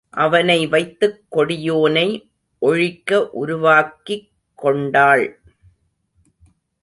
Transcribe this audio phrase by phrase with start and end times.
[0.09, 2.29] அவனை வைத்துக் கொடியோனை
[2.59, 3.29] ஒழிக்க
[3.29, 4.31] உருவாக்கிக்
[4.55, 5.39] கொண்டாள்.